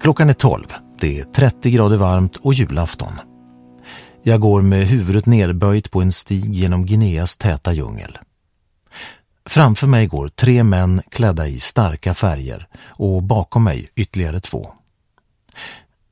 [0.07, 0.67] Klockan är 12.
[1.01, 3.13] Det är 30 grader varmt och julafton.
[4.23, 8.19] Jag går med huvudet nerböjt på en stig genom Guineas täta djungel.
[9.47, 14.73] Framför mig går tre män klädda i starka färger och bakom mig ytterligare två.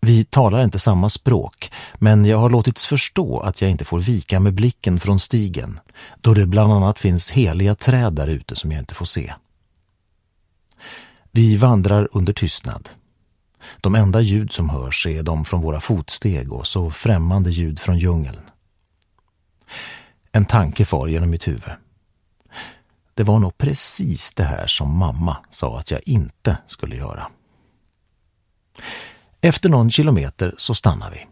[0.00, 4.40] Vi talar inte samma språk, men jag har låtits förstå att jag inte får vika
[4.40, 5.80] med blicken från stigen,
[6.20, 9.34] då det bland annat finns heliga träd där ute som jag inte får se.
[11.30, 12.88] Vi vandrar under tystnad.
[13.80, 17.98] De enda ljud som hörs är de från våra fotsteg och så främmande ljud från
[17.98, 18.42] djungeln.
[20.32, 21.72] En tanke far genom mitt huvud.
[23.14, 27.26] Det var nog precis det här som mamma sa att jag inte skulle göra.
[29.40, 31.26] Efter någon kilometer så stannar vi.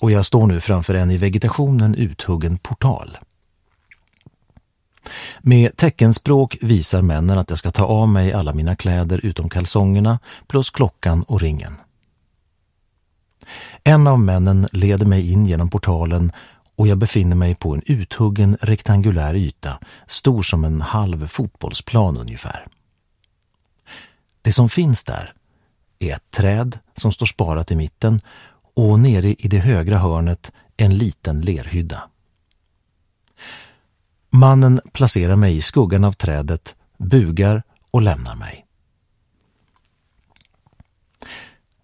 [0.00, 3.18] Och jag står nu framför en i vegetationen uthuggen portal.
[5.40, 10.18] Med teckenspråk visar männen att jag ska ta av mig alla mina kläder utom kalsongerna
[10.46, 11.76] plus klockan och ringen.
[13.84, 16.32] En av männen leder mig in genom portalen
[16.76, 22.66] och jag befinner mig på en uthuggen rektangulär yta, stor som en halv fotbollsplan ungefär.
[24.42, 25.34] Det som finns där
[25.98, 28.20] är ett träd som står sparat i mitten
[28.74, 32.02] och nere i det högra hörnet en liten lerhydda.
[34.34, 38.66] Mannen placerar mig i skuggan av trädet, bugar och lämnar mig.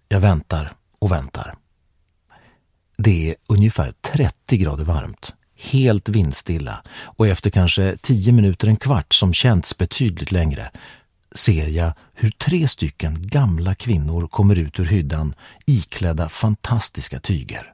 [0.08, 1.54] Jag väntar och väntar.
[2.96, 9.14] Det är ungefär 30 grader varmt, helt vindstilla och efter kanske 10 minuter, en kvart
[9.14, 10.70] som känts betydligt längre
[11.32, 15.34] ser jag hur tre stycken gamla kvinnor kommer ut ur hyddan
[15.66, 17.72] iklädda fantastiska tyger.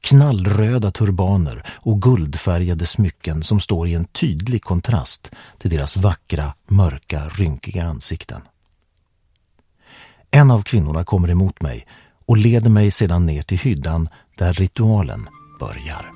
[0.00, 7.28] Knallröda turbaner och guldfärgade smycken som står i en tydlig kontrast till deras vackra, mörka,
[7.28, 8.40] rynkiga ansikten.
[10.30, 11.86] En av kvinnorna kommer emot mig
[12.26, 14.08] och leder mig sedan ner till hyddan
[14.38, 15.28] där ritualen
[15.60, 16.13] börjar.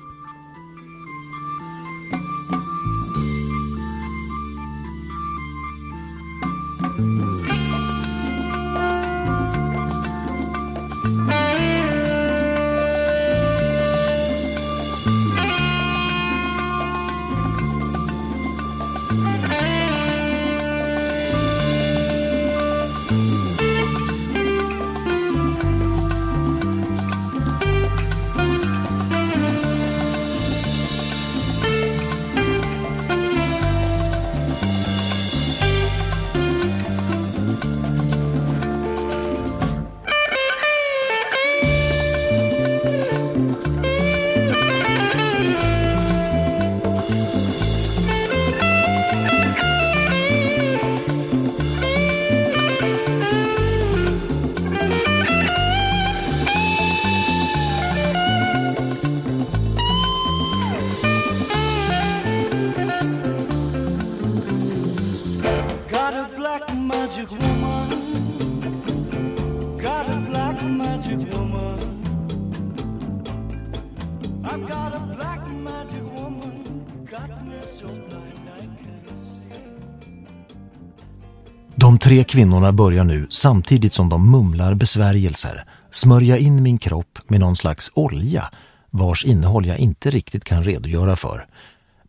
[82.09, 87.55] Tre kvinnorna börjar nu, samtidigt som de mumlar besvärjelser, smörja in min kropp med någon
[87.55, 88.51] slags olja
[88.89, 91.47] vars innehåll jag inte riktigt kan redogöra för.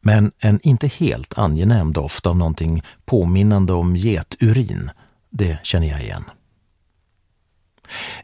[0.01, 4.91] Men en inte helt angenäm doft av någonting påminnande om geturin,
[5.31, 6.25] det känner jag igen.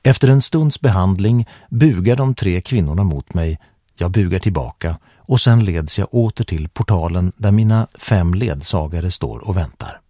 [0.02, 3.58] Efter en stunds behandling bugar de tre kvinnorna mot mig,
[3.94, 9.38] jag bugar tillbaka och sen leds jag åter till portalen där mina fem ledsagare står
[9.38, 10.00] och väntar.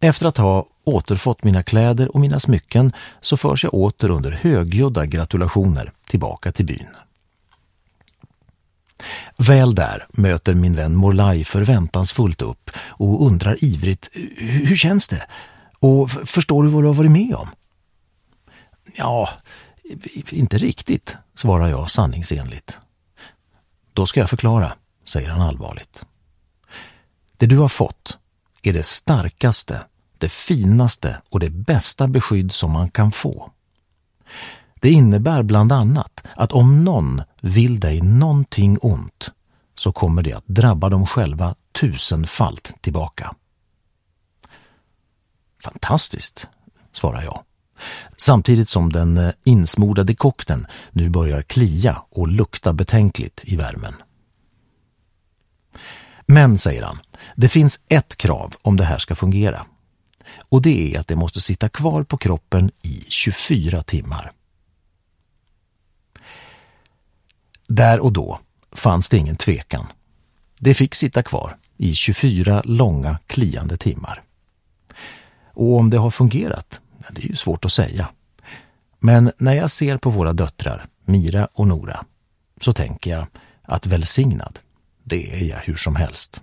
[0.00, 5.06] Efter att ha återfått mina kläder och mina smycken så förs jag åter under högljudda
[5.06, 6.86] gratulationer tillbaka till byn.
[9.36, 15.26] Väl där möter min vän Morlai förväntansfullt upp och undrar ivrigt hur känns det?
[15.78, 17.48] Och förstår du vad du har varit med om?
[18.96, 19.28] Ja,
[20.30, 22.78] inte riktigt, svarar jag sanningsenligt.
[23.92, 24.72] Då ska jag förklara,
[25.04, 26.06] säger han allvarligt.
[27.36, 28.18] Det du har fått
[28.62, 29.84] är det starkaste,
[30.18, 33.52] det finaste och det bästa beskydd som man kan få.
[34.80, 39.30] Det innebär bland annat att om någon vill dig någonting ont
[39.74, 43.34] så kommer det att drabba dem själva tusenfalt tillbaka.
[45.62, 46.48] Fantastiskt,
[46.92, 47.42] svarar jag.
[48.16, 53.94] Samtidigt som den eh, insmordade kokten nu börjar klia och lukta betänkligt i värmen.
[56.30, 56.98] Men, säger han,
[57.36, 59.66] det finns ett krav om det här ska fungera.
[60.38, 64.32] Och det är att det måste sitta kvar på kroppen i 24 timmar.
[67.66, 68.40] Där och då
[68.72, 69.86] fanns det ingen tvekan.
[70.58, 74.22] Det fick sitta kvar i 24 långa kliande timmar.
[75.54, 78.08] Och om det har fungerat, det är ju svårt att säga.
[78.98, 82.04] Men när jag ser på våra döttrar, Mira och Nora,
[82.60, 83.26] så tänker jag
[83.62, 84.58] att välsignad,
[85.08, 86.42] det är jag hur som helst.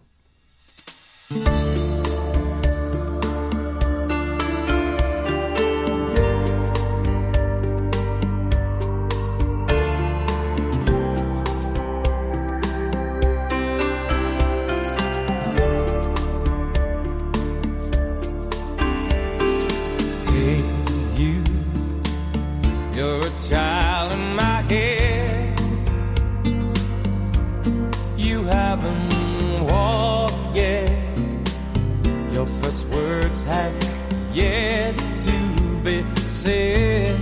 [36.46, 37.20] Be said.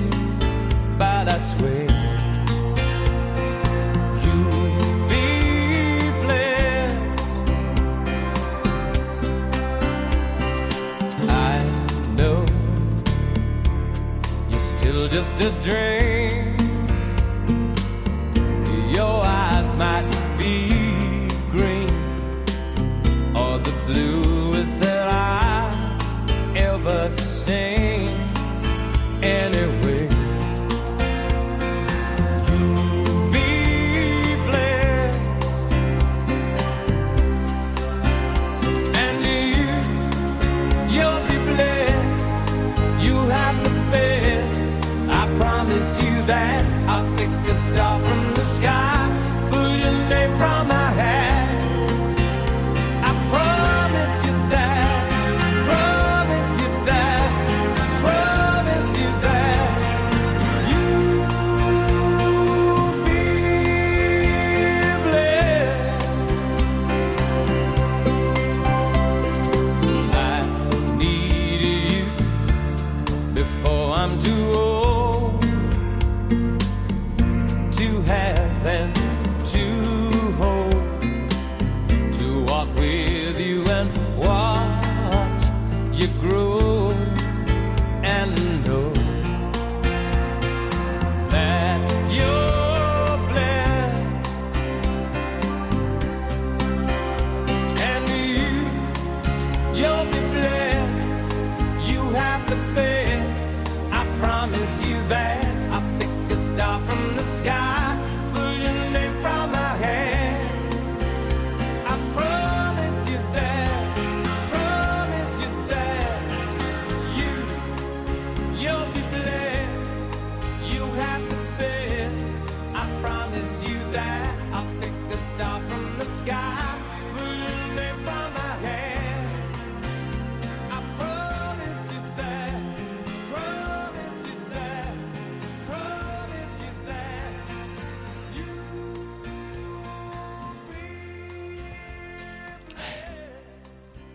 [0.97, 1.87] But I swear
[4.23, 5.25] you'll be
[6.23, 7.21] blessed.
[11.29, 11.63] I
[12.17, 12.45] know
[14.49, 16.52] you're still just a dream.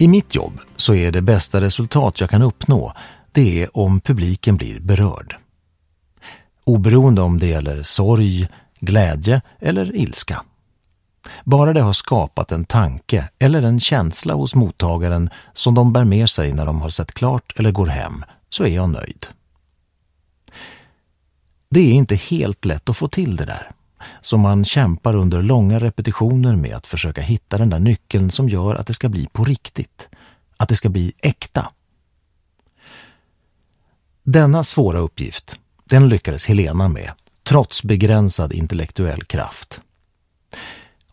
[0.00, 2.92] I mitt jobb så är det bästa resultat jag kan uppnå
[3.32, 5.36] det är om publiken blir berörd.
[6.64, 8.48] Oberoende om det gäller sorg,
[8.80, 10.42] glädje eller ilska.
[11.44, 16.30] Bara det har skapat en tanke eller en känsla hos mottagaren som de bär med
[16.30, 19.26] sig när de har sett klart eller går hem, så är jag nöjd.
[21.70, 23.70] Det är inte helt lätt att få till det där.
[24.20, 28.74] Så man kämpar under långa repetitioner med att försöka hitta den där nyckeln som gör
[28.74, 30.08] att det ska bli på riktigt.
[30.56, 31.70] Att det ska bli äkta.
[34.22, 39.80] Denna svåra uppgift, den lyckades Helena med, trots begränsad intellektuell kraft.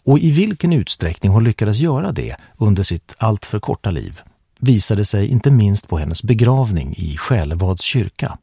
[0.04, 4.22] Och i vilken utsträckning hon lyckades göra det under sitt alltför korta liv
[4.60, 8.38] visade sig inte minst på hennes begravning i Själevads kyrka,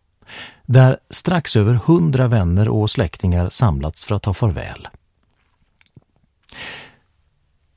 [0.73, 4.89] där strax över hundra vänner och släktingar samlats för att ta farväl.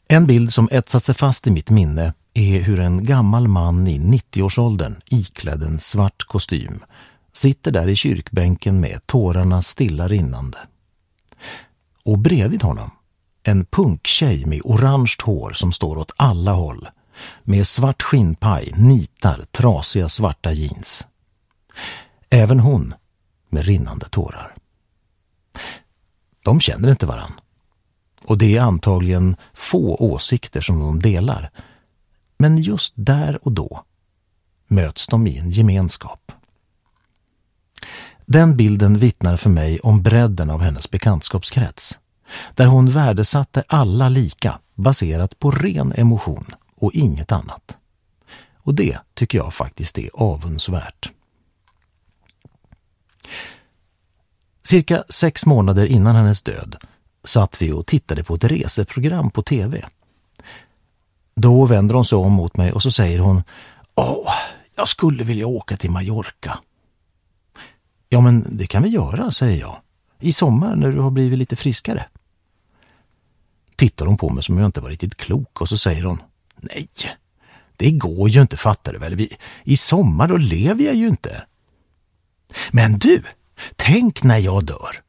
[0.08, 4.00] En bild som etsat sig fast i mitt minne är hur en gammal man i
[4.00, 6.84] 90-årsåldern iklädd en svart kostym
[7.34, 10.58] sitter där i kyrkbänken med tårarna stilla rinnande.
[12.04, 12.92] Och bredvid honom
[13.44, 16.88] en punktjej med orange hår som står åt alla håll
[17.44, 21.08] med svart skinnpaj, nitar, trasiga svarta jeans.
[22.36, 22.94] Även hon
[23.50, 24.56] med rinnande tårar.
[26.44, 27.34] De känner inte varann.
[28.24, 31.52] Och det är antagligen få åsikter som de delar.
[32.38, 33.84] Men just där och då
[34.68, 36.32] möts de i en gemenskap.
[38.26, 42.00] Den bilden vittnar för mig om bredden av hennes bekantskapskrets.
[42.56, 47.78] där hon värdesatte alla lika baserat på ren emotion och inget annat.
[48.58, 51.12] Och det tycker jag faktiskt är avundsvärt.
[54.66, 56.76] Cirka sex månader innan hennes död
[57.24, 59.86] satt vi och tittade på ett reseprogram på tv.
[61.36, 63.44] Då vänder hon sig om mot mig och så säger hon
[63.96, 64.34] Åh,
[64.76, 66.60] jag skulle vilja åka till Mallorca.
[68.10, 69.78] Ja, men det kan vi göra, säger jag.
[70.20, 72.06] I sommar när du har blivit lite friskare.
[73.76, 76.22] Tittar hon på mig som om jag inte var riktigt klok och så säger hon
[76.56, 76.90] Nej,
[77.78, 79.16] det går ju inte, fattar du väl?
[79.16, 81.46] Vi, I sommar då lever jag ju inte.
[82.72, 83.24] Men du,
[83.76, 85.06] tänk när jag dör.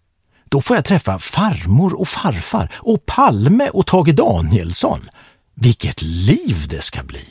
[0.48, 5.00] Då får jag träffa farmor och farfar och Palme och Tage Danielsson.
[5.54, 7.26] Vilket liv det ska bli!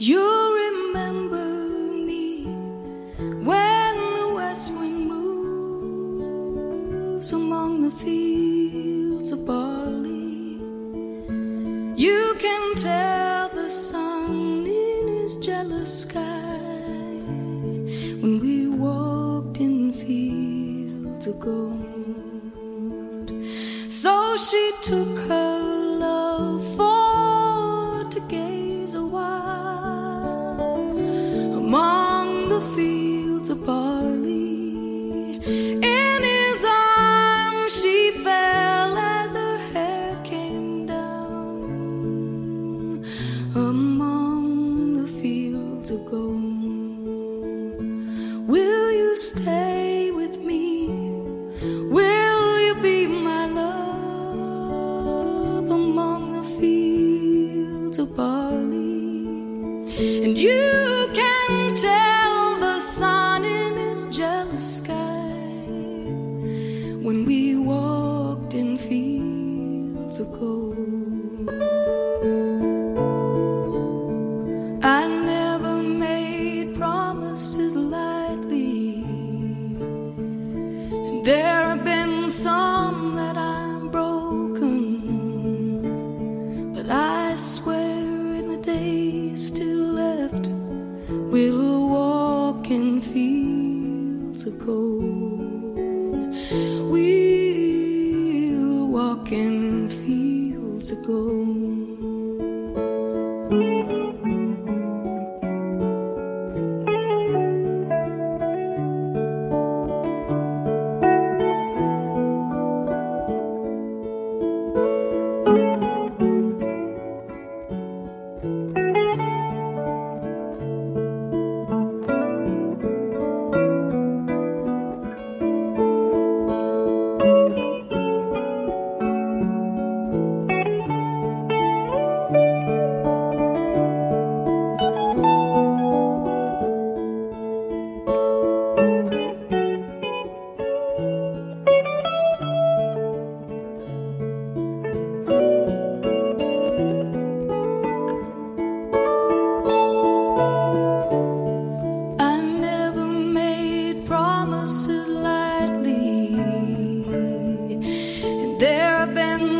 [0.00, 1.46] You remember
[2.06, 2.44] me
[3.44, 6.52] when the west wind moves
[7.32, 8.57] among the fields
[9.32, 10.58] of barley.
[11.96, 16.58] You can tell the sun in his jealous sky
[18.20, 23.32] when we walked in fields of gold.
[23.88, 29.98] So she took her love for to gaze a while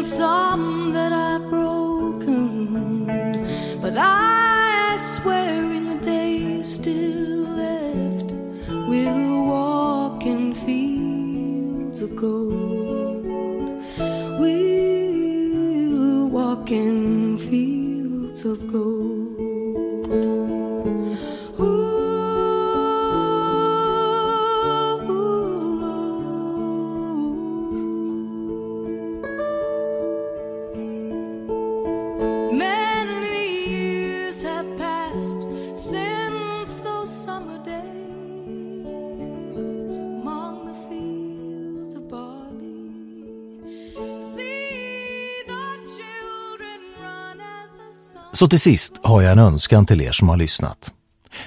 [0.00, 0.77] some
[48.38, 50.92] Så till sist har jag en önskan till er som har lyssnat.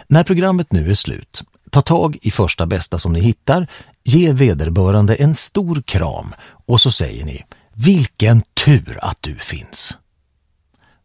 [0.08, 3.68] När programmet nu är slut, ta tag i första bästa som ni hittar,
[4.04, 6.34] ge vederbörande en stor kram
[6.66, 9.98] och så säger ni Vilken tur att du finns!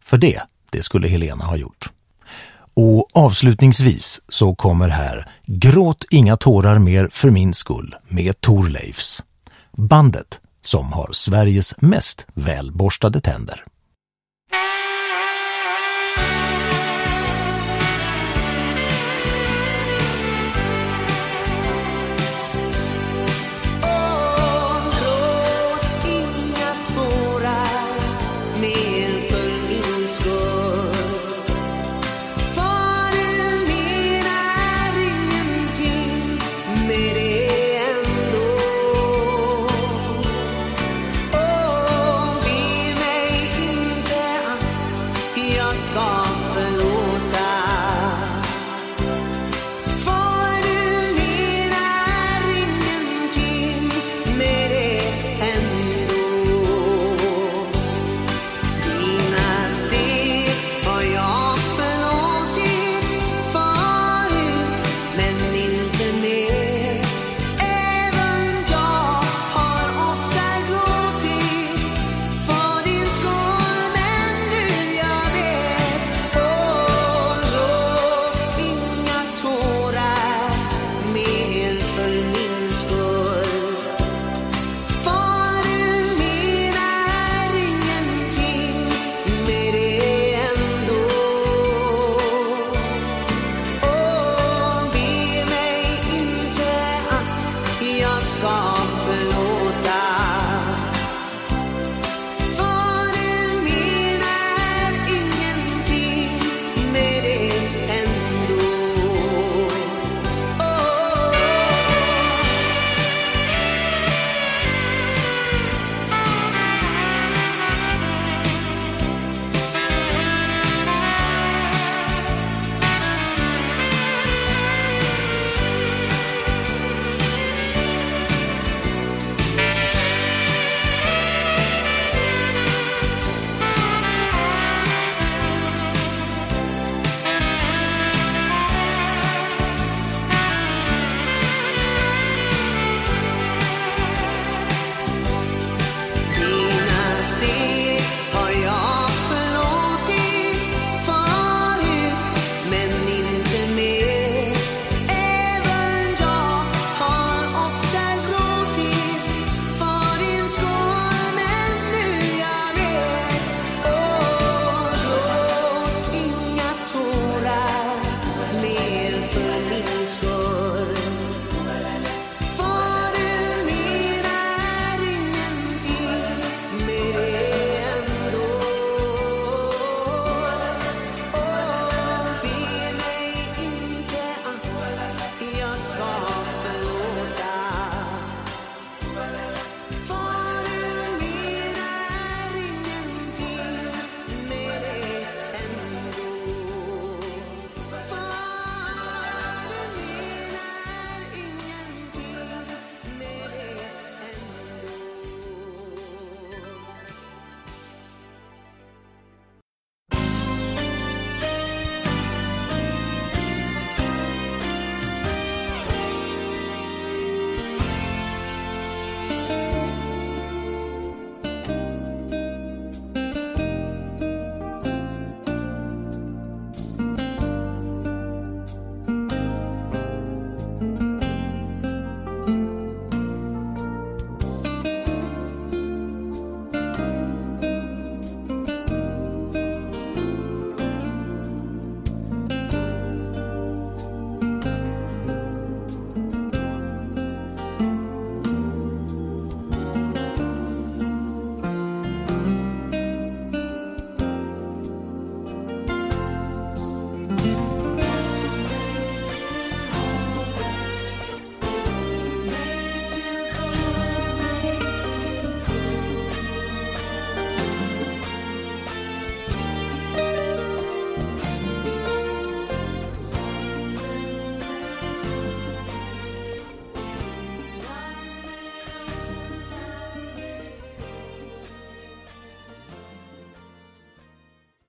[0.05, 1.91] För det, det skulle Helena ha gjort.
[2.75, 9.23] Och avslutningsvis så kommer här Gråt inga tårar mer för min skull med Torleifs.
[9.73, 13.65] Bandet som har Sveriges mest välborstade tänder.